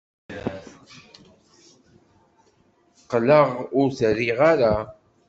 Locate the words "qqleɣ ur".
3.01-3.87